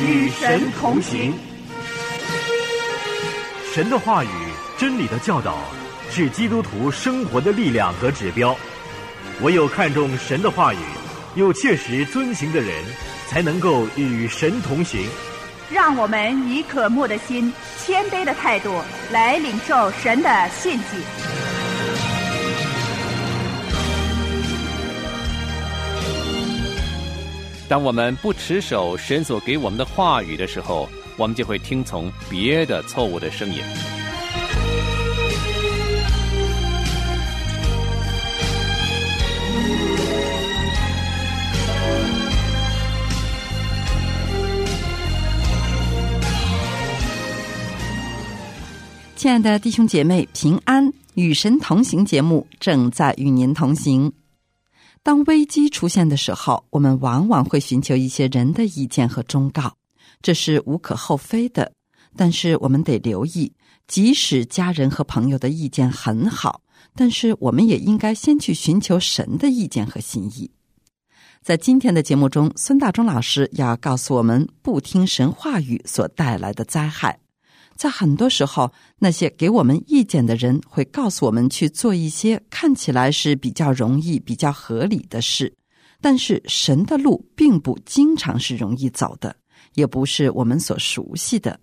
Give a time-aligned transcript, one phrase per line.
[0.00, 1.34] 与神同行。
[3.74, 4.28] 神的话语、
[4.76, 5.58] 真理的教导，
[6.10, 8.56] 是基督徒生活的力量和指标。
[9.42, 10.78] 唯有看重神的话语，
[11.34, 12.72] 又切实遵行的人，
[13.28, 15.06] 才能够与神同行。
[15.70, 17.52] 让我们以渴慕的心、
[17.84, 21.37] 谦卑的态度来领受神的信息。
[27.68, 30.88] 当我们不持守神所给我们的话语的时候，
[31.18, 33.60] 我们就会听从别的错误的声音。
[49.14, 50.90] 亲爱的弟兄姐妹，平安！
[51.14, 54.10] 与神同行节目正在与您同行。
[55.02, 59.74] 当危机出现的时候，我们往往会寻求一些人的意见和忠告，
[60.20, 61.72] 这是无可厚非的。
[62.16, 63.52] 但是我们得留意，
[63.86, 66.62] 即使家人和朋友的意见很好，
[66.94, 70.50] 但是我们也应该先去寻求神的意见和心意。
[71.42, 77.18] 在今天的节目中，孙大中老师要告诉我们，不听神话语所带来的灾害。
[77.78, 85.54] 在很多时候，那些给我们意见的人会告诉我们去做一些看起来是比较容易、比较合理的事，
[86.00, 89.36] 但是神的路并不经常是容易走的，
[89.74, 91.60] 也不是我们所熟悉的。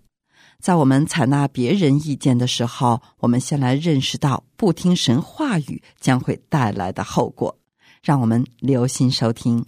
[0.58, 7.54] 在我们采纳别人意见的时候，我们先来认识到不听神话语将会带来的后果。
[8.02, 9.64] 让我们留心收听。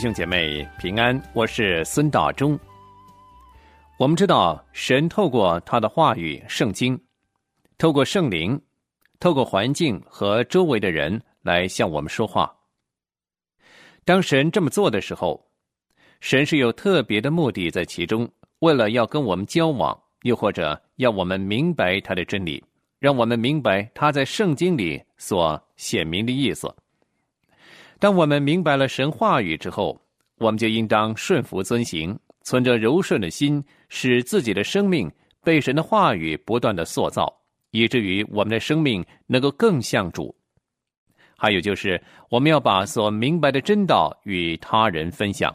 [0.00, 2.58] 兄姐妹平安，我是孙大中。
[3.98, 6.96] 我们知道，神透过他的话语《圣经》，
[7.76, 8.58] 透过圣灵，
[9.18, 12.50] 透过环境和周围的人来向我们说话。
[14.06, 15.46] 当神这么做的时候，
[16.22, 18.26] 神是有特别的目的在其中，
[18.60, 22.64] 为了要跟我们交往，又或者要我们明白他的真理，
[22.98, 26.74] 让我们明白他在圣经里所显明的意思。
[28.00, 30.00] 当我们明白了神话语之后，
[30.38, 35.08] 我们就应当顺服遵行，存着柔顺的心，使自己的生命
[35.44, 37.30] 被神的话语不断的塑造，
[37.72, 40.34] 以至于我们的生命能够更像主。
[41.36, 45.54] 还有就是，我们要把所明白的真道与他人分享。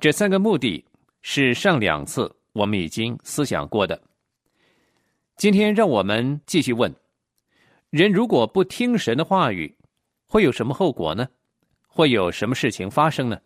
[0.00, 0.84] 这三个目的
[1.22, 4.00] 是上两次我们已经思想过的。
[5.36, 6.92] 今天让我们继续问：
[7.90, 9.72] 人如果不听神的话语，
[10.30, 11.26] 会有什么后果呢？
[11.88, 13.36] 会有什么事情发生呢？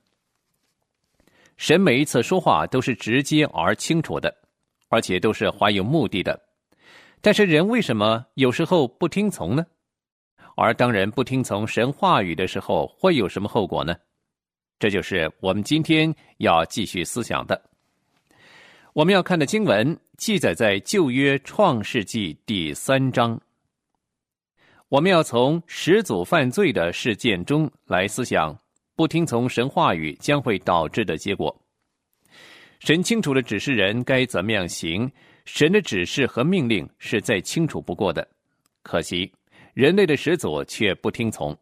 [1.56, 4.36] 神每一次说话都是直接而清楚的，
[4.90, 6.38] 而且都是怀有目的的。
[7.22, 9.64] 但是人为什么有时候不听从呢？
[10.56, 13.96] 而当人不听从神话语的时候，会有什么后果呢？
[14.78, 17.58] 这就是我们今天要继续思想的。
[18.92, 23.40] 我们要看的经文记载在旧约创世纪第三章。
[24.94, 28.56] 我们要从始祖犯罪的事件中来思想，
[28.94, 31.52] 不听从神话语将会导致的结果。
[32.78, 35.10] 神清楚的指示人该怎么样行，
[35.46, 38.24] 神的指示和命令是再清楚不过的。
[38.84, 39.28] 可惜
[39.72, 41.58] 人类的始祖却不听从。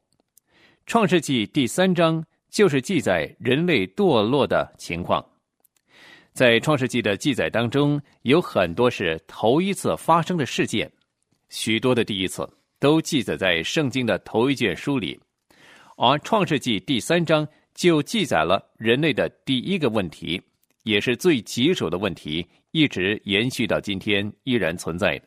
[0.85, 5.25] 创世纪第三章就是记载人类堕落的情况。
[6.35, 10.93] 在创世纪的记载当中，有很多是头一次发生的事件，
[11.49, 12.47] 许多的第一次。
[12.83, 15.17] 都记载在圣经的头一卷书里，
[15.97, 20.43] 而创世纪第三章就记载了人类的第一个问题，
[20.83, 25.23] 也是最棘手的问题，一直延续到今天依然存在。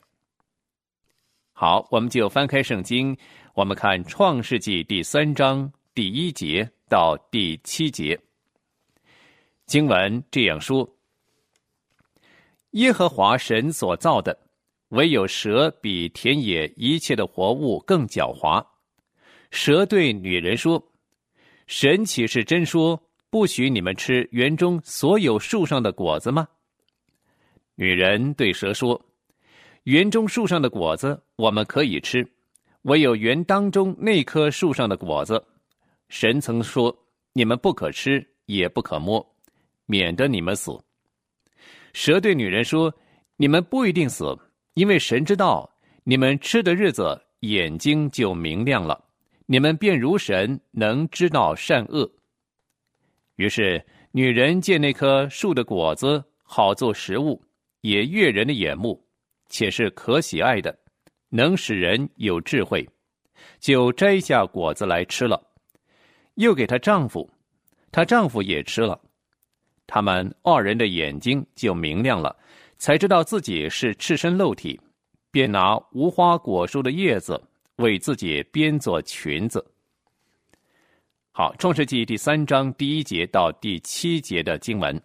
[1.54, 3.16] 好，我们就翻开圣经，
[3.54, 8.20] 我们看创世纪第三章第一节到第七节，
[9.64, 10.86] 经文这样说：
[12.72, 14.45] 耶和华神所造的。
[14.90, 18.64] 唯有蛇比田野一切的活物更狡猾。
[19.50, 20.82] 蛇对女人说
[21.66, 23.00] ：“神岂是真说
[23.30, 26.46] 不许你们吃园中所有树上的果子吗？”
[27.74, 29.00] 女人对蛇说
[29.84, 32.26] ：“园中树上的果子我们可以吃，
[32.82, 35.44] 唯有园当中那棵树上的果子，
[36.08, 36.96] 神曾说
[37.32, 39.24] 你们不可吃，也不可摸，
[39.86, 40.72] 免得你们死。”
[41.92, 42.94] 蛇对女人说
[43.36, 44.24] ：“你们不一定死。”
[44.76, 45.70] 因为神知道
[46.04, 49.02] 你们吃的日子，眼睛就明亮了，
[49.46, 52.06] 你们便如神能知道善恶。
[53.36, 53.82] 于是
[54.12, 57.42] 女人见那棵树的果子好做食物，
[57.80, 59.02] 也悦人的眼目，
[59.48, 60.78] 且是可喜爱的，
[61.30, 62.86] 能使人有智慧，
[63.58, 65.42] 就摘下果子来吃了，
[66.34, 67.30] 又给她丈夫，
[67.90, 69.00] 她丈夫也吃了。
[69.86, 72.36] 他们二人的眼睛就明亮了，
[72.78, 74.78] 才知道自己是赤身露体，
[75.30, 77.42] 便拿无花果树的叶子
[77.76, 79.64] 为自己编做裙子。
[81.32, 85.00] 好，《创世纪》第三章第一节到第七节的经文。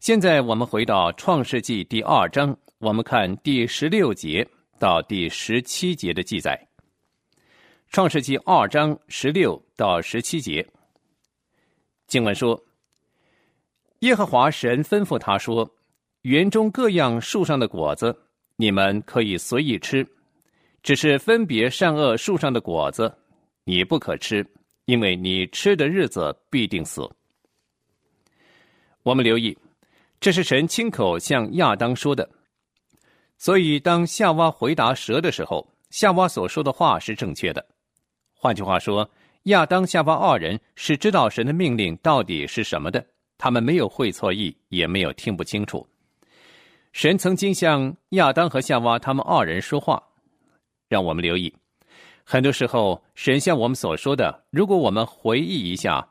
[0.00, 4.46] 现在我们回到《创世纪》第二章，我们看第十六节
[4.78, 6.60] 到第十七节的记载。
[7.90, 10.66] 《创世纪》二章十六到十七节，
[12.06, 12.60] 经文说。
[14.04, 15.68] 耶和华神吩咐他说
[16.22, 18.14] ：“园中各样树上的果子，
[18.56, 20.04] 你们可以随意吃；
[20.82, 23.10] 只是分别善恶树上的果子，
[23.64, 24.46] 你不可吃，
[24.84, 27.00] 因为你吃的日子必定死。”
[29.02, 29.56] 我们留意，
[30.20, 32.28] 这是神亲口向亚当说的。
[33.38, 37.66] 所以，当夏娃回答蛇的时候，夏娃所说的话是正确的。
[38.34, 39.10] 换句话说，
[39.44, 43.02] 亚当、夏娃二人是知道神的命令到底是什么的。
[43.44, 45.86] 他们没有会错意，也没有听不清楚。
[46.94, 50.02] 神曾经向亚当和夏娃他们二人说话，
[50.88, 51.54] 让我们留意。
[52.24, 56.08] 很多时候，神像我们所说的，如果我们回忆一下，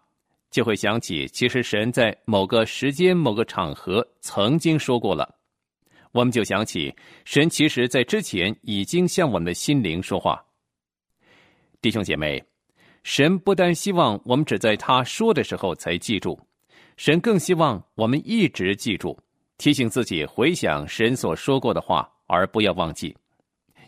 [0.52, 5.28] 就会想起，其实神在某个时间、某个场合曾经说过了。
[6.12, 6.96] 我们就想起，
[7.26, 10.40] 神其实在之前已经向我们的心灵说话。
[11.82, 12.44] 弟兄姐妹，
[13.02, 16.40] 神不单希望我们只在他说的时候才记住。
[16.98, 19.18] 神更希望我们一直记住，
[19.58, 23.16] 提醒自己回想神所说过的话，而不要忘记，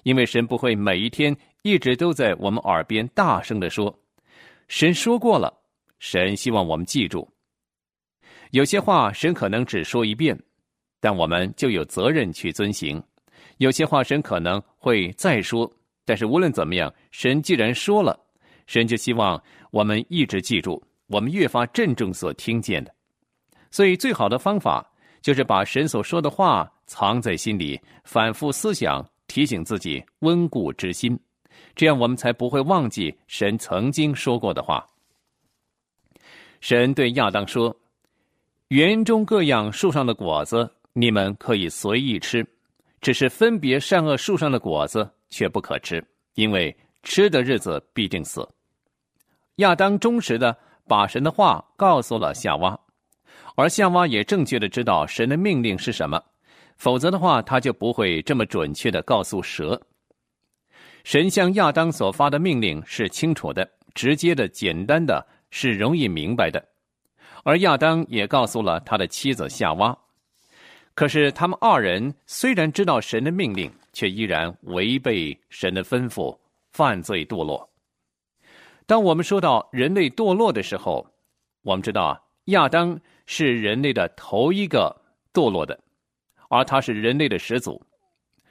[0.04, 3.96] 因为神不会每一天一直都在我们耳边大声的说。
[4.68, 5.54] 神说过了，
[6.00, 7.30] 神希望我们记住。
[8.52, 10.38] 有些话神可能只说一遍，
[11.00, 13.00] 但我们就有责任去遵行；
[13.58, 15.72] 有些话神可能会再说，
[16.06, 18.20] 但是无论怎么样，神既然说了，
[18.66, 19.42] 神就希望
[19.72, 22.95] 我们一直记住，我们越发郑重所听见的。
[23.76, 24.90] 所以，最好的方法
[25.22, 31.20] 就是把神所说的话藏在心里，反复思想，提醒自己，温故知新，
[31.76, 34.88] 这样我们才不会忘记神曾经说过的话。
[36.62, 37.76] 神对亚当说
[38.72, 42.48] ：“园中各样树上的果子，你们可以随意吃，
[43.02, 46.02] 只是分别善恶树上的果子却不可吃，
[46.36, 46.74] 因为
[47.04, 48.48] 吃的日子必定死。”
[49.60, 50.58] 亚当忠实的
[50.88, 52.80] 把神的话告诉了夏娃。
[53.56, 56.22] 而夏娃也正确的知道神的命令是什么，
[56.76, 59.82] 否则的话，他就不会这么准确的告诉蛇。
[61.06, 66.62] 神向亚当所发的命令是清楚的、直接的、简单的，是容易明白的。
[67.44, 69.98] 而亚当也告诉了他的妻子夏娃。
[70.94, 76.38] 可是他们二人虽然知道神的命令，却依然违背神的吩咐，
[76.74, 77.70] 犯罪堕落。
[78.86, 81.08] 当我们说到人类堕落的时候，
[81.62, 83.00] 我们知道亚当。
[83.26, 84.96] 是人类的头一个
[85.34, 85.80] 堕落的，
[86.50, 87.82] 而他是人类的始祖，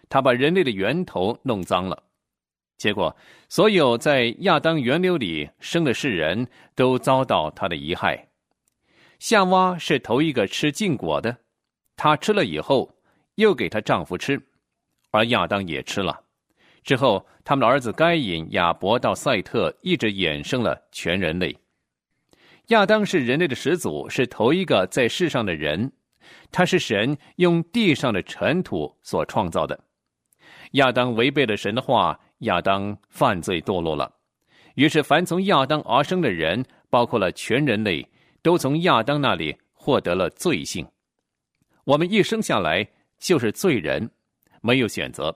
[0.08, 2.02] 他把人类的源头弄脏了，
[2.76, 3.14] 结果
[3.48, 8.28] 所有在亚当源流里生的世人都遭到他的遗害。
[9.20, 11.34] 夏娃是头一个吃禁果的，
[11.96, 12.90] 她吃了以后
[13.36, 14.40] 又给她丈夫吃，
[15.10, 16.20] 而亚当也吃了，
[16.82, 21.56] 之后他们的儿子该隐、亚伯到赛特，一直衍生了全人类。
[22.68, 25.92] 亚当是人类的始祖，是头一个在世上的人，
[26.50, 29.78] 他是神用地上的尘土所创造的。
[30.72, 34.10] 亚当违背了神的话，亚当犯罪堕落了。
[34.76, 38.08] 于是，凡从亚当而生的人，包括了全人类，
[38.42, 40.86] 都从亚当那里获得了罪性。
[41.84, 42.84] 我们一生下来
[43.18, 44.10] 就是罪人，
[44.62, 45.32] 没有选择，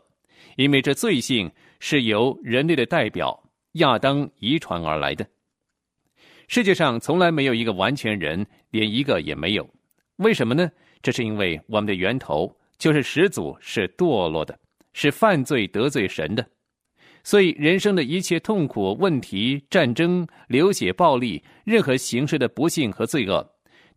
[0.56, 3.38] 因为这罪性是由人类的代表
[3.72, 5.24] 亚当遗传而来的。
[6.48, 9.68] 世界上从来没有一个完全人，连一个也没有。
[10.16, 10.68] 为什么呢？
[11.02, 14.58] 这是因为我们的源头就是始祖是堕落的，
[14.94, 16.44] 是犯罪得罪神的。
[17.22, 23.46] 所以人生的一切痛苦、问题、战争、流血、暴力，任何形式的不幸和罪恶，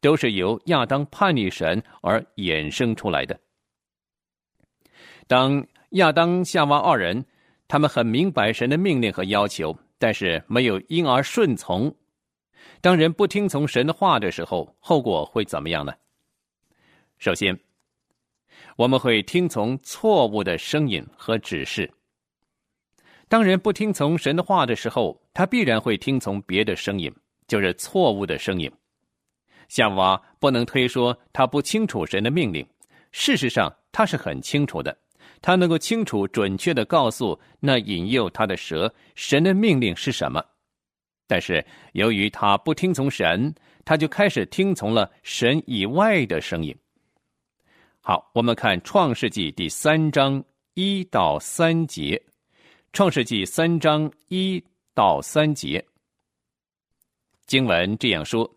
[0.01, 3.39] 都是由亚当叛逆神而衍生出来的。
[5.25, 7.23] 当亚当、夏娃二人，
[7.69, 11.95] 他们很明白神的命令和要求，但是没有因而顺从。
[12.81, 15.93] 当人不听从神的话的时候，后果会怎么样呢？
[17.19, 17.57] 首先，
[18.75, 21.89] 我们会听从错误的声音和指示。
[23.27, 27.13] 当人不听从神的话的时候，他必然会听从别的声音，
[27.47, 28.69] 就是错误的声音。
[29.69, 32.67] 夏娃不能推说他不清楚神的命令，
[33.11, 34.97] 事实上他是很清楚的，
[35.39, 40.43] 他能够清楚准确的告诉那引诱他的蛇神的命令是什么。
[41.31, 46.75] 但是由于他不听从神，他就开始听从了神以外的声音。
[48.01, 52.21] 好，我们看《创世纪》第三章一到三节，
[52.91, 54.61] 《创世纪》三章一
[54.93, 55.81] 到三节，
[57.45, 58.53] 经文这样说。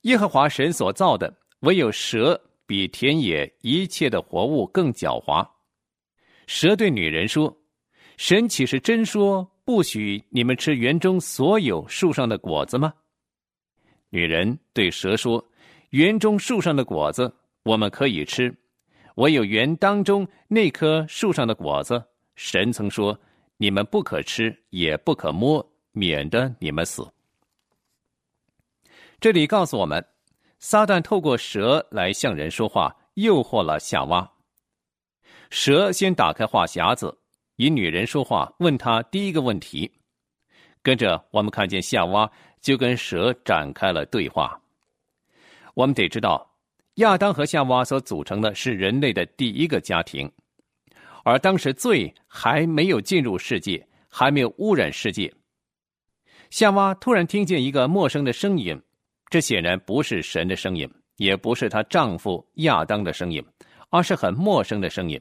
[0.00, 5.48] 耶和华神所造的，唯有蛇比田野一切的活物更狡猾。
[6.48, 7.56] 蛇对女人说
[8.18, 12.92] ：“神岂是真说不许你们吃园中所有树上的果子吗？”
[14.10, 15.44] 女人对蛇说
[15.90, 18.52] ：“园中树上的果子我们可以吃，
[19.16, 22.02] 唯有园当中那棵树上的果子，
[22.34, 23.18] 神曾说
[23.56, 27.06] 你们不可吃，也不可摸，免得你们死。”
[29.20, 30.04] 这里告诉我们，
[30.58, 34.32] 撒旦透过蛇来向人说话，诱惑了夏娃。
[35.50, 37.18] 蛇先打开话匣子，
[37.60, 39.92] 与女人说话，问她第一个问题。
[40.82, 42.30] 跟着我们看见夏娃
[42.62, 44.58] 就跟蛇展开了对话。
[45.74, 46.50] 我们得知道，
[46.94, 50.30] 亚当和夏娃所组成的是人类的第一个家庭，
[51.22, 55.30] 而当时罪还没有进入世界，还没有污染世界。
[56.48, 58.80] 夏娃突然听见一个陌生的声音。
[59.28, 63.44] 这显然不是神的声音，也不是她丈夫亚当的声音，
[63.90, 65.20] 而是很陌生的声音。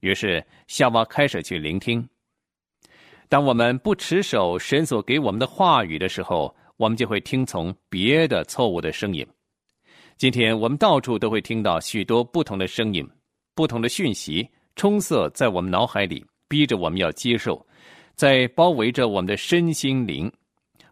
[0.00, 2.06] 于是夏娃开始去聆听。
[3.28, 9.26] 当我们不持守神所给我们的话语的时候，我们就会听从别的错误的声音。
[10.16, 13.06] 今天我们到处都会听到许多不同的声音、
[13.54, 17.66] 不同的讯息充塞在我们脑海里，逼着我们要接受，
[18.14, 20.30] 在包围着我们的身心灵。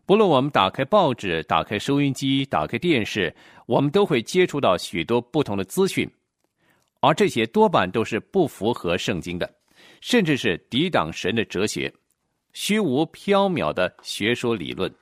[0.05, 3.35] 不论我们打开报纸、打开收音机、打开电视，
[3.67, 6.11] 我们都会接触到许多不同的资讯，
[7.05, 9.53] 而这些多半都是不符合圣经的，
[10.01, 11.93] 甚至是抵挡神的哲学、
[12.53, 14.93] 虚无缥缈的学说理论。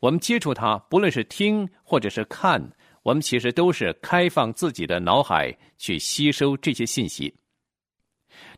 [0.00, 2.62] 我们接触它，不论是听或者是看，
[3.02, 7.34] 我们其实都是开放自己的脑海去吸收这些信息。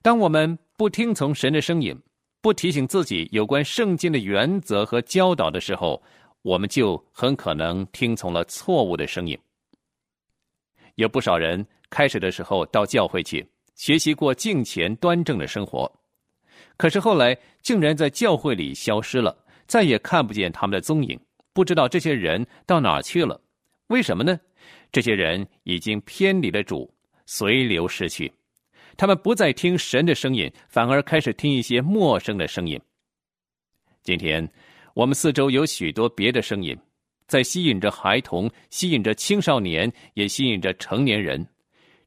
[0.02, 1.98] 当我们不听从神的声音。
[2.40, 6.00] 不提醒自己有关圣经的原则和教导的时候，
[6.42, 9.36] 我们就很可能听从了错误的声音。
[10.98, 15.90] 有不少人开始的时候到教会去学习过敬虔端正的生活，
[16.76, 19.36] 可是后来竟然在教会里消失了，
[19.68, 21.18] 再也看不见他们的踪影，
[21.52, 23.40] 不知道这些人到哪去了？
[23.86, 24.40] 为什么呢？
[24.90, 26.92] 这些人已经偏离了主，
[27.26, 28.32] 随流失去。
[28.96, 32.78] 他们不再听神的声音，反而开始听一些陌生的声音。
[34.02, 34.50] 今天，
[34.94, 36.76] 我们四周有许多别的声音，
[37.28, 41.46] 在吸引着孩童，吸引着青少年，也吸引着成年人。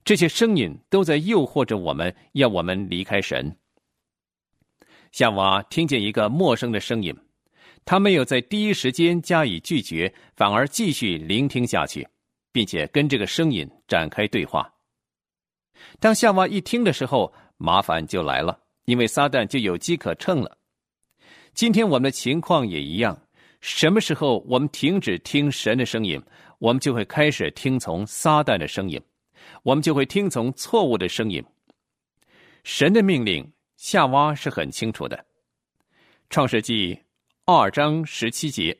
[0.04, 3.56] 这些声音都在诱惑着我们，要我们离开神。
[5.12, 7.16] 夏娃听见一个陌生的声音，
[7.86, 12.08] 他没有在第一时间加以拒绝，反而继续聆听下去，
[12.52, 14.74] 并且跟这个声音展开对话。
[16.00, 20.58] 当夏娃一听的时候，麻烦就来了，因为撒旦就有机可乘了。
[21.54, 23.22] 今天我们的情况也一样，
[23.62, 26.22] 什么时候我们停止听神的声音，
[26.60, 29.00] 我们就会开始听从撒旦的声音，
[29.64, 31.44] 我们就会听从错误的声音。
[32.64, 35.16] 神的命令，夏娃是很清楚的，
[36.30, 36.96] 《创世纪》
[37.46, 38.78] 二章十七节，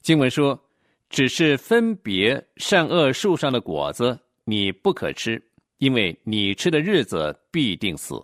[0.00, 0.60] 经文说
[1.08, 5.42] ：“只是分别善恶树上的果子，你不可吃。”
[5.78, 8.14] 因为你吃的日子必定死。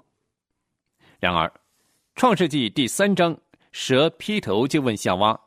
[1.18, 1.48] 然而，
[2.14, 3.36] 《创世纪》第三章，
[3.72, 5.38] 蛇劈头就问夏娃：“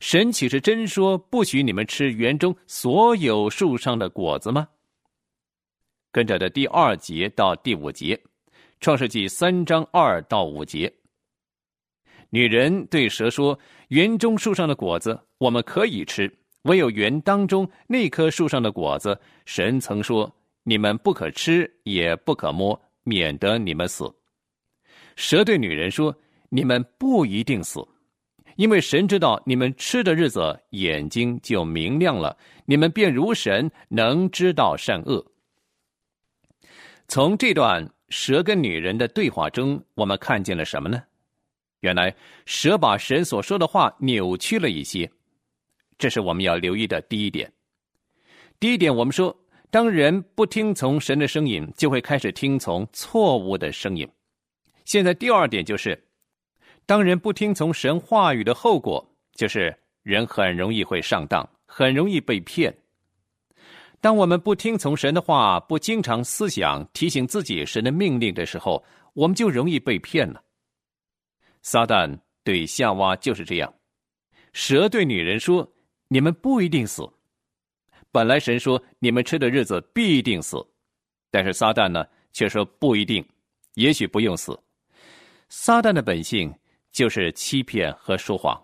[0.00, 4.68] 神岂是真说不许你们吃园中所有树上的果子吗？”
[6.12, 8.14] 跟着的第二节到第五节，
[8.80, 10.92] 《创世纪》三章二到五节，
[12.30, 20.32] 女人对蛇说：“园中树上的果子我们可以吃，唯有园当中那棵树上的果子，神曾说。”
[20.64, 24.08] 你们不可吃，也不可摸，免得你们死。
[25.16, 26.16] 蛇对女人说
[26.54, 27.80] ：“你们不一定死，
[28.56, 35.24] 因为神知道你们吃的日子，眼睛就明亮了，你们便如神，能知道善恶。”
[37.08, 41.02] 从这段蛇跟女人的对话中，我们看见了什么呢？
[41.80, 45.10] 原来蛇把神所说的话扭曲了一些，
[45.96, 47.50] 这是我们要留意的第一点。
[48.60, 49.34] 第一点，我们说。
[49.70, 54.06] 当人不听从神的声音，就会开始听从错误的声音。
[54.84, 55.98] 现在第二点就是，
[56.84, 62.76] 当人不听从神话语的后果，就是人很容易会上当，很容易被骗。
[64.00, 68.84] 当我们不听从神的话，不经常思想提醒自己神的命令的时候，
[69.14, 70.42] 我们就容易被骗了。
[71.62, 73.72] 撒旦对夏娃就是这样，
[74.52, 75.72] 蛇对女人说
[76.08, 77.08] ：“你们不一定死。”
[78.10, 80.56] 本来神说：“你们吃的日子必定死。”
[81.30, 83.24] 但是撒旦呢，却说不一定，
[83.74, 84.58] 也许不用死。
[85.48, 86.52] 撒旦的本性
[86.92, 88.60] 就是欺骗和说谎，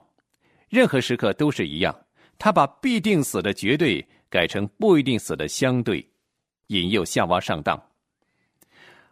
[0.69, 1.99] 任何时刻都是一样。
[2.39, 4.07] 他把必定死的绝对。
[4.31, 6.07] 改成不一定死的相对，
[6.67, 7.83] 引诱夏娃上当。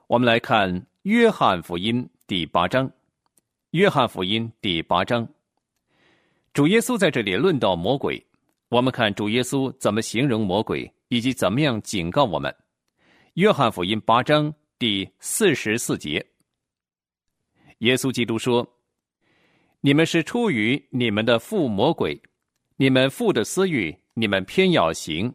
[0.09, 0.71] 我们来看
[1.05, 2.87] 《约翰福音》第八章，
[3.71, 5.27] 《约翰福音》第八章，
[6.53, 8.23] 主耶稣在这里论到魔鬼。
[8.69, 12.53] 我们看主耶稣怎么形容魔鬼，以及怎么样警告我们。
[13.33, 16.23] 《约翰福音》八章第四十四节，
[17.79, 18.71] 耶稣基督说
[19.87, 22.21] ：“你们是出于你们的父魔鬼，
[22.75, 25.33] 你们父的私欲。”你们偏要行，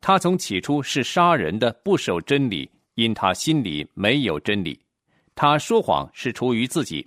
[0.00, 4.80] 他从起初是杀人的，不守真理，因他心里没有真理。
[5.34, 7.06] 他说谎是出于自己，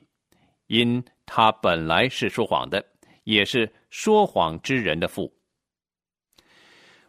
[0.67, 2.85] 因他本来是说谎的，
[3.23, 5.33] 也是说谎之人的父。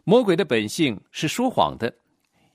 [0.03, 1.93] 魔鬼的本性是说谎的，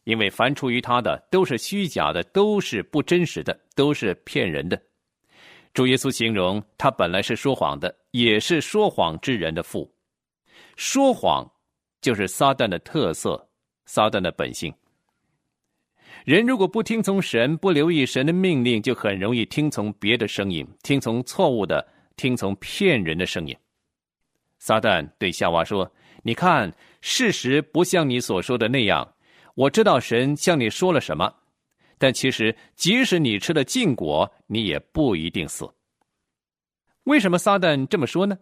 [0.02, 4.82] 因为凡出于他的都是虚假的，都是不真实的，都是骗人的。
[5.74, 9.92] 主耶稣形容他本来是说谎的，也是说谎之人的父。
[10.76, 11.44] 说谎
[12.00, 13.48] 就是撒旦的特色，
[13.84, 14.72] 撒旦的本性。
[16.24, 21.84] 人如果不听从神，不留意神的命令，就很容易听从别的声音，听从错误的，
[22.16, 23.56] 听从骗人的声音。
[24.60, 25.90] 撒旦对夏娃说
[26.22, 29.06] ：“你看，事实不像你所说的那样。
[29.56, 31.34] 我知道神向你说了什么，
[31.98, 35.68] 但其实即使你吃了禁果，你也不一定死。
[37.04, 38.38] 为什么撒旦这么说呢？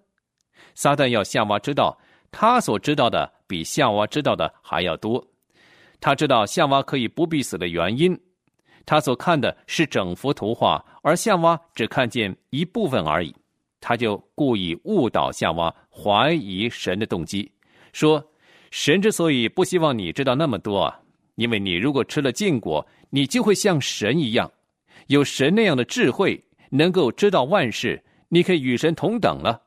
[0.75, 1.99] 撒旦要夏娃知道。”
[2.35, 5.23] 他所知道的比夏娃知道的还要多，
[6.01, 8.19] 他知道夏娃可以不必死的原因，
[8.87, 13.37] 他所看的是整幅图画，而夏娃只看见一部分而已，
[13.83, 17.53] 他就故意误导夏娃，怀疑神的动机，
[17.93, 18.27] 说
[18.71, 20.99] 神之所以不希望你知道那么多啊，
[21.35, 24.51] 因为你如果吃了禁果，你就会像神一样，
[25.07, 29.61] 有神那样的智慧，能够知道万事，你可以与神同等了。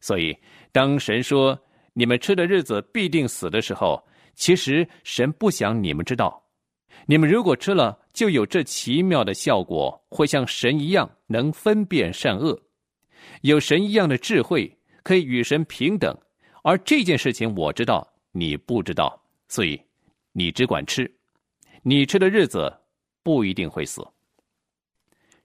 [0.00, 0.36] 所以
[0.72, 1.58] 当神说。
[1.92, 4.00] 你们吃的日子必定死的时候，
[4.36, 6.40] 其实神不想你们知道。
[7.04, 12.58] 你们如果吃了，就有这奇妙的效果，会像神一样能分辨善恶，
[13.42, 16.16] 有神一样的智慧，可以与神平等。
[16.62, 19.78] 而这件事情我知道，你不知道，所以
[20.32, 21.10] 你只管吃。
[21.82, 22.72] 你吃的日子
[23.22, 24.06] 不一定会死。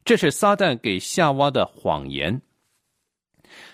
[0.03, 2.41] 这是撒旦给夏娃的谎言。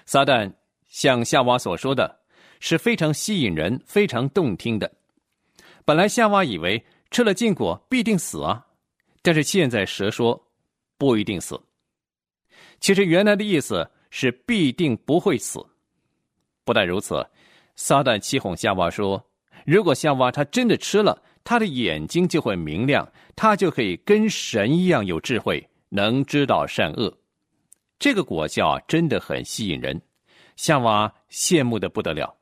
[0.05, 0.51] 撒旦
[0.87, 2.21] 像夏娃所说的。
[2.63, 4.93] 是非常吸引人、非常动听的。
[5.83, 8.63] 本来夏娃以为吃了禁果必定死啊，
[9.23, 10.39] 但是现在蛇说
[10.95, 11.59] 不一定死。
[12.79, 15.59] 其实原来的意思是必定不会死。
[16.63, 17.27] 不但如此，
[17.75, 19.25] 撒旦欺哄夏娃说
[19.65, 27.15] ：“如果夏娃她真的吃了，她的眼睛就会明亮，她就可以跟神一样有智慧，能知道善恶。”
[27.99, 30.01] 这个果效啊，真的很吸引人，
[30.55, 32.35] 夏娃羡慕的不得了。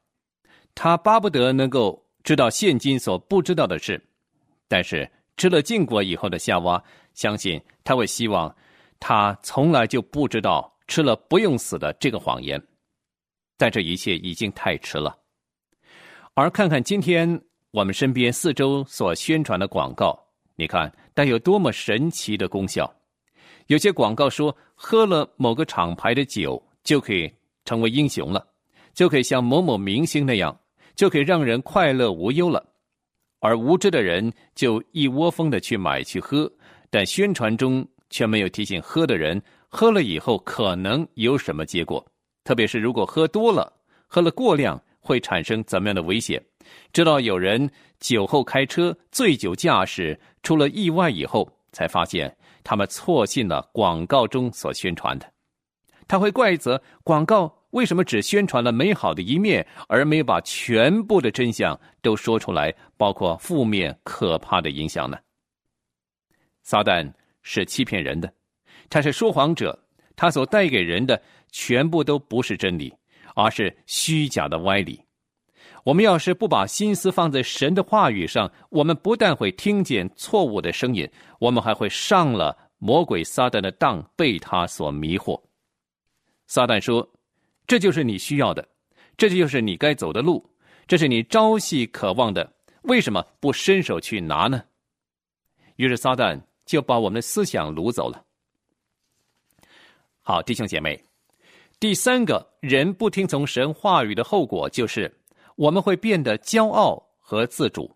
[0.73, 4.01] 他巴不得能够知道现今所不知道的事，
[4.69, 6.81] 但是吃了禁果以后的夏娃，
[7.13, 8.55] 相信他会希望
[9.01, 12.61] 他从来就不知道吃了不用死的这个谎言，
[13.57, 15.17] 但这一切已经太迟了。
[16.39, 20.17] 而看看今天我们身边四周所宣传的广告，
[20.55, 22.89] 你看带有多么神奇的功效。
[23.67, 27.29] 有些广告说喝了某个厂牌的酒就可以
[27.65, 28.47] 成为英雄了，
[28.93, 30.57] 就可以像某某明星那样。
[30.95, 32.65] 就可以让人快乐无忧了，
[33.39, 36.49] 而无知的人就一窝蜂的去买去喝，
[36.89, 42.05] 但宣传中却没有提醒喝的人喝了以后可能有什么结果，
[42.45, 43.71] 特别是如果喝多了、
[44.07, 46.39] 喝了过量会产生怎么样的危险。
[46.93, 47.67] 直到有人
[47.99, 55.25] 酒后开车、醉酒驾驶出了意外以后，才发现他们错信了广告中所宣传的，
[56.07, 57.57] 他会怪责广告。
[57.71, 65.17] 为什么只宣传了美好的一面，而没有把全部的真相都说出来，包括负面可怕的影响呢？
[66.63, 67.11] 撒旦
[67.43, 68.31] 是欺骗人的，
[68.89, 69.77] 他是说谎者，
[70.15, 71.19] 他所带给人的
[71.51, 72.91] 全部都不是真理，
[73.35, 75.03] 而是虚假的歪理。
[75.85, 85.41] 我们要是不把心思放在神的话语上，我们不但会听见错误的声音，我们还会上了魔鬼撒旦的当被他所迷惑。
[86.47, 87.07] 撒旦说
[87.65, 88.67] ：“这就是你需要的，
[89.17, 90.47] 这就是你该走的路，
[90.85, 92.51] 这是你朝夕渴望的，
[92.83, 94.61] 为什么不伸手去拿呢？”
[95.77, 98.21] 于是撒旦就把我们的思想掳走了。
[100.21, 101.01] 好，弟兄姐妹，
[101.79, 105.09] 第三个人不听从神话语的后果，就是
[105.55, 107.89] 我们会变得骄傲和自主。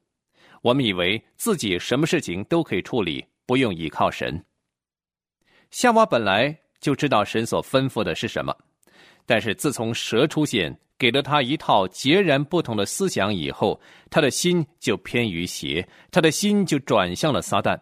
[0.61, 4.41] 我们以为自己什么事情都可以处理，不用依靠神。
[5.69, 8.55] 夏娃本来就知道神所吩咐的是什么，
[9.25, 13.77] 但是自从蛇出现，给了他一套截然不同的思想以后，
[14.09, 17.77] 他的心就偏于邪，他的心就转向了撒旦，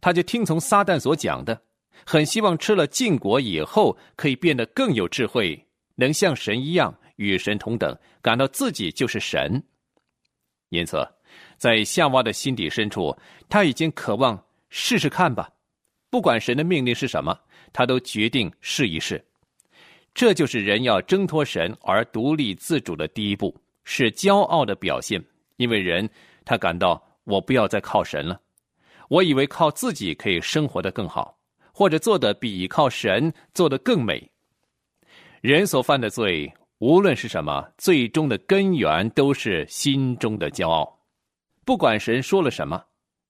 [0.00, 1.60] 他就听从撒旦所讲的。
[2.04, 9.62] 很希望吃了禁果以后，可以变得更有智慧，能像神一样与神同等，感到自己就是神。
[10.70, 11.06] 因此，
[11.58, 13.16] 在夏娃的心底深处，
[13.48, 15.50] 他已经渴望试试看吧，
[16.10, 17.38] 不管神的命令是什么，
[17.72, 19.22] 他都决定试一试。
[20.14, 25.22] 这就是人要挣脱神而独立自主的第一步，是骄傲的表现。
[25.56, 26.08] 因为人
[26.44, 28.40] 他感到我不要再靠神了，
[29.08, 31.38] 我以为靠自己可以生活的更好。
[31.72, 34.30] 或者做的比靠神做的更美。
[35.40, 40.98] 人所犯的罪，无论是什么，最终的根源都是心中的骄傲。
[41.64, 42.82] 不管神说了什么，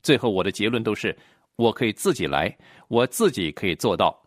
[0.03, 1.17] 最后我的结论都是：
[1.57, 2.55] 我可以自己来，
[2.89, 4.19] 我自己可以做到。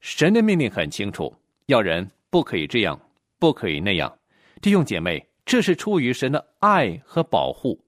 [0.00, 1.34] 神的命令很清楚，
[1.66, 3.00] 要人不可以这样，
[3.38, 4.18] 不可以那样。
[4.60, 7.78] 弟兄姐妹，这是出于神的爱和保护，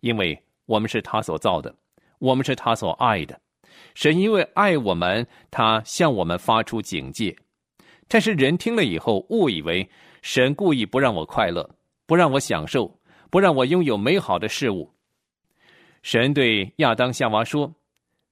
[0.00, 1.74] 因为我们是他所造的，
[2.18, 3.40] 我们是他所爱的。
[3.94, 7.36] 神因为爱我们，他向我们发出警戒。
[8.08, 9.88] 但是人听了以后，误以为
[10.20, 11.68] 神故意不让我快乐，
[12.06, 14.92] 不让我享受，不让我拥有美好的事物。
[16.02, 17.72] 神对亚当夏娃说：“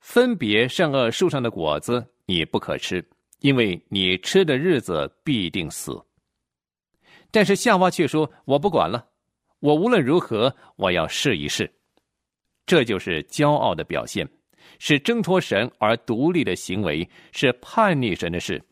[0.00, 3.02] 分别善恶树上的果子你不可吃，
[3.38, 5.98] 因为你吃的日子必定死。”
[7.30, 9.06] 但是夏娃却说：“我不管了，
[9.60, 11.72] 我无论如何我要试一试。”
[12.66, 14.28] 这就是骄傲的表现。
[14.78, 18.62] 是挣脱神而独立的行为，是叛逆神的事。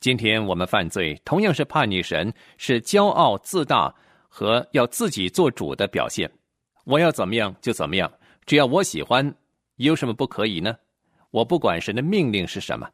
[0.00, 3.94] 今天我们犯罪，同样是叛逆神，是骄傲自大
[4.28, 6.30] 和要自己做主的表现。
[6.84, 8.12] 我要怎么样就怎么样，
[8.44, 9.32] 只要我喜欢，
[9.76, 10.76] 有什么不可以呢？
[11.30, 12.90] 我不管神的命令是什么。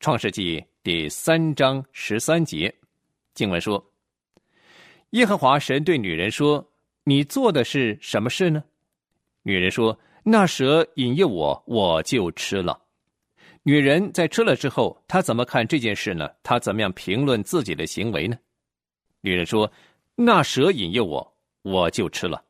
[0.00, 2.72] 创世纪第三章十三节，
[3.32, 3.82] 经文说
[5.10, 6.70] ：“耶和华神对女人说
[7.04, 8.62] ：‘你做的是什么事呢？’”
[9.46, 12.80] 女人说：“那蛇引诱我，我就吃了。”
[13.62, 16.26] 女人在吃了之后，她怎么看这件事呢？
[16.42, 18.34] 她怎么样评论自己的行为呢？
[19.20, 19.70] 女人说
[20.16, 22.42] ：“那蛇引诱我，我就吃了。”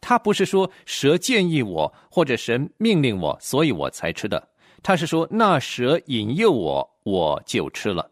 [0.00, 4.48] 她不是说蛇建议我或者神命令我，所以我才吃的。
[4.82, 8.10] 她是说那蛇引诱我，我就吃了。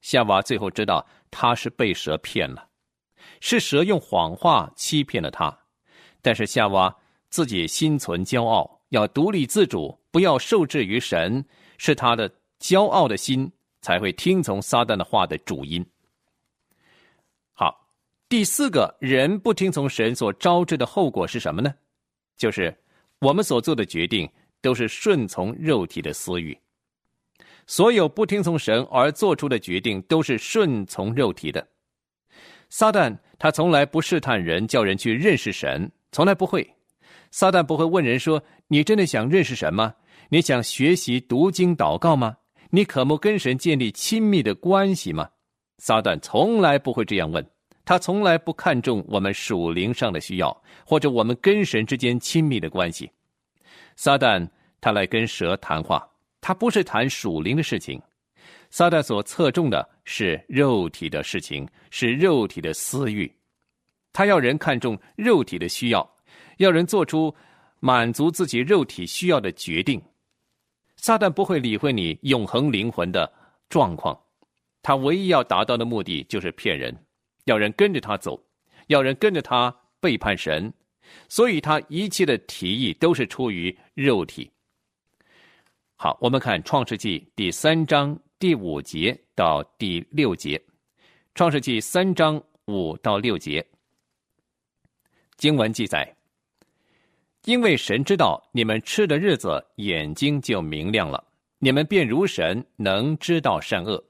[0.00, 2.66] 夏娃最后知道她是被蛇骗了，
[3.40, 5.54] 是蛇用谎话欺骗了她。
[6.22, 6.96] 但是夏娃。
[7.32, 11.42] 自己心存骄傲，要独立自主，不要受制于神，
[11.78, 15.82] 是他的骄傲的心才会听从撒旦的话的主因。
[17.54, 17.88] 好，
[18.28, 21.74] 第四个人不听从神所招致的后果是什么呢？
[22.36, 22.76] 就是
[23.18, 26.56] 我们所做的决定都是顺从肉体的私欲。
[27.66, 31.66] 所有不听从神而做出的决定都是顺从肉体的。
[32.68, 36.70] 撒旦他从来不试探人，叫人去认识神，从来不会。
[37.32, 39.94] 撒旦不会问人说：“你真的想认识神吗？
[40.28, 42.36] 你想学习读经祷告吗？
[42.70, 45.28] 你渴慕跟神建立亲密的关系吗？”
[45.78, 47.44] 撒旦从来不会这样问，
[47.86, 53.10] 他从来不看重我们属灵上的需要，或者我们跟神之间亲密的关系。
[53.96, 54.46] 撒旦
[54.80, 56.06] 他来跟蛇谈话，
[56.42, 58.00] 他不是谈属灵的事情。
[58.68, 63.30] 撒旦所侧重的是肉体的事情，是肉体的私欲，
[64.12, 66.08] 他要人看重肉体的需要。
[66.58, 67.34] 要人做出
[67.80, 70.00] 满足自己肉体需要的决定，
[70.96, 73.32] 撒旦不会理会你永恒灵魂的
[73.68, 74.18] 状况，
[74.82, 76.96] 他唯一要达到的目的就是骗人，
[77.46, 78.40] 要人跟着他走，
[78.86, 80.72] 要人跟着他背叛神，
[81.28, 84.50] 所以他一切的提议都是出于肉体。
[85.96, 90.60] 好，我们看创世纪第三章第五节到第六节，
[91.34, 93.64] 创世纪三章五到六节，
[95.36, 96.16] 经文记载。
[97.44, 101.22] 因为神知道你们吃的日子，眼睛就明亮了，
[101.58, 104.02] 你们便如神，能知道善恶。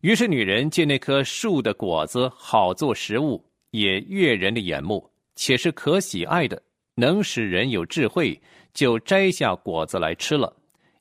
[0.00, 6.60] 于是女人见那棵树的果子好做食物，也悦人的眼目，且是可喜爱的，
[6.96, 8.38] 能使人有智慧，
[8.72, 10.54] 就摘下果子来吃了，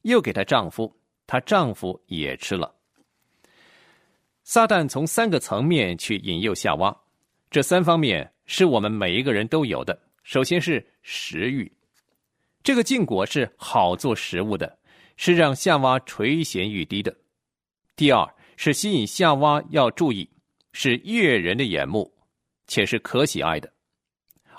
[0.03, 2.71] 又给她丈夫，她丈夫也吃了。
[4.43, 6.95] 撒旦从三个层面去引诱夏娃，
[7.49, 9.99] 这三方面是我们每一个人都有的。
[10.23, 11.71] 首先是食欲，
[12.63, 14.77] 这个禁果是好做食物的，
[15.17, 17.15] 是让夏娃垂涎欲滴的。
[17.95, 20.29] 第二是吸引夏娃要注意，
[20.71, 22.11] 是悦人的眼目，
[22.67, 23.71] 且是可喜爱的。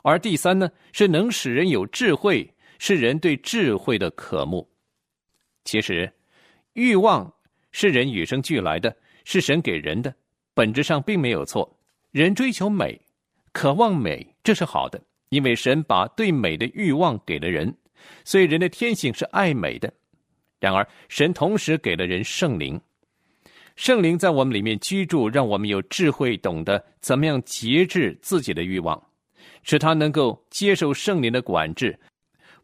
[0.02, 4.70] 而第三呢，是能使人有智慧，是人对智慧的渴慕。
[5.64, 6.12] 其实，
[6.74, 7.32] 欲望
[7.72, 8.94] 是人与生俱来的。
[9.26, 10.14] 是神给人的，
[10.52, 11.80] 本质上并没有错。
[12.10, 13.00] 人追求美，
[13.52, 15.02] 渴望美，这是好的，
[15.34, 17.76] 因为神把对美的欲望给了人，
[18.24, 19.92] 所以人的天性是爱美的。
[20.60, 22.80] 然而，神同时给了人圣灵，
[23.74, 29.10] 圣灵在我们里面居住，让我们有智慧，懂得怎么样节制自己的欲望，
[29.64, 31.98] 使他能够接受圣灵的管制，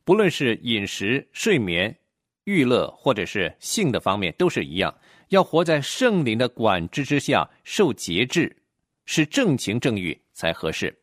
[0.04, 1.94] 不论是饮食、睡眠、
[2.44, 4.96] 娱乐，或者是性的方面，都是一样。
[5.30, 8.56] 要活在圣灵的管制之下，受节制，
[9.06, 10.96] 是正情正欲才合适。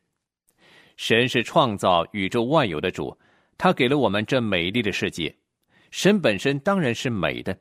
[0.98, 3.18] 神是创造宇宙万有的主，
[3.58, 5.34] 他给了我们这美丽的世界。
[5.90, 7.58] 神本身当然是美的，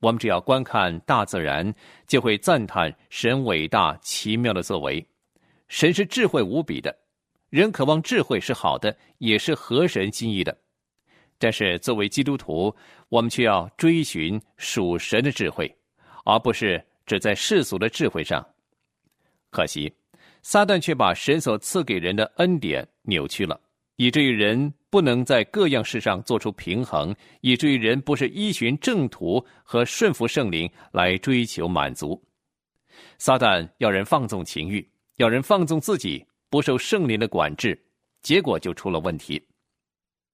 [0.00, 1.72] 我们只要观看大自然，
[2.06, 5.02] 就会赞叹神伟大奇妙的作为。
[5.68, 6.94] 神是智慧无比的，
[7.48, 10.54] 人渴望智慧是好的，也是合神心意的。
[11.38, 12.74] 但是作为基督徒，
[13.08, 15.74] 我们却要追寻属神的智慧。
[16.26, 18.42] 而不是只在世俗的智慧上，
[19.50, 19.92] 可惜，
[20.44, 23.58] 撒旦却把神所赐给人的恩典扭曲了，
[23.96, 32.22] 以至于人不能在各样事上做出平衡，以至于人不是依循正途和顺服圣灵来追求满足。
[33.16, 37.76] 撒旦要人放纵情欲，要人放纵自己，不受圣灵的管制，
[38.20, 39.42] 结果就出了问题。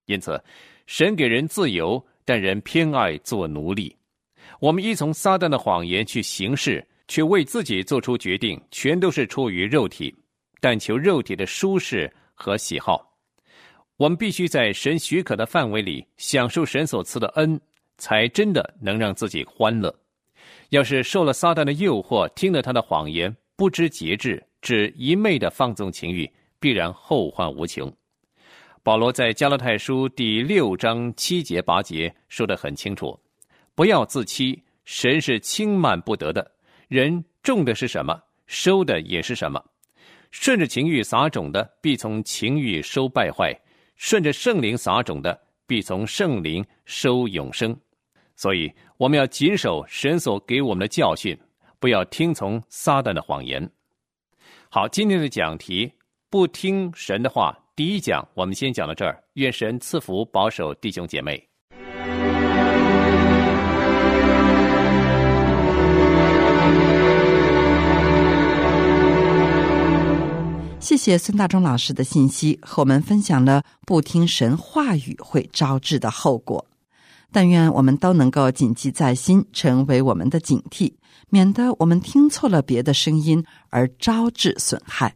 [0.06, 0.42] 因此，
[0.86, 3.96] 神给人自由，但人偏爱做奴隶。
[4.58, 10.14] 我们依从撒旦的谎言去行事，却为自己做出决定，全都是出于肉体，
[10.60, 13.04] 但求肉体的舒适和喜好。
[13.96, 17.60] 我们必须在神许可的范围里享受神所赐的恩，
[17.98, 19.92] 才真的能让自己欢乐。
[20.68, 27.92] 要是受了撒旦的诱惑，听了他的谎言，不知节制，只一昧的放纵情欲，必然后患无穷。
[28.84, 33.18] 保罗在加拉太书第六章七节八节说得很清楚。
[33.74, 36.48] 不要自欺，神是轻慢不得的。
[36.90, 39.64] 人种的是什么，收的也是什么。
[40.32, 43.54] 顺着情欲撒种的，必从情欲收败坏；
[43.94, 47.78] 顺着圣灵撒种的，必从圣灵收永生。
[48.34, 51.38] 所以，我们要谨守神所给我们的教训，
[51.78, 53.70] 不要听从撒旦的谎言。
[54.68, 55.92] 好，今天的讲题
[56.28, 59.22] 不听神的话，第一讲我们先讲到这儿。
[59.34, 61.49] 愿神赐福保守弟兄姐妹。
[70.90, 76.66] 谢谢孙大中老师的信息，和我们分享了不听神话语会招致的后果。
[77.30, 80.92] 但愿我们都能够谨记在心，成为我们的警惕，
[81.28, 85.14] 免得我们听错了别的声音而招致损害。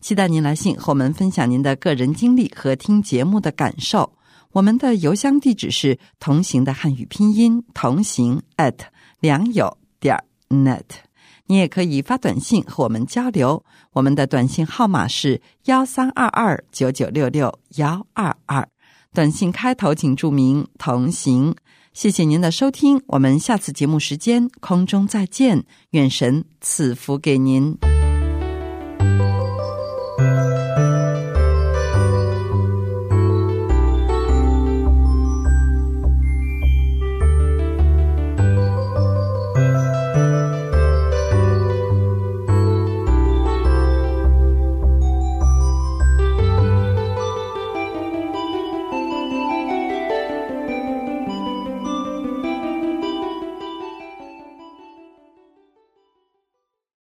[0.00, 4.12] 期待您来信和我们分享您的个人经历和听节目的感受。
[4.52, 8.76] 我们的邮箱地址是同行的汉语拼音同行 at
[9.18, 10.16] 良友点
[10.48, 11.07] net。
[11.48, 18.68] 你也可以发短信和我们交流，我们的短信号码是幺三二二九九六六幺二二，
[19.12, 21.56] 短信开头请注明“同行”。
[21.94, 27.97] 谢谢您的收听，我们下次节目时间空中再见，愿神赐福给您。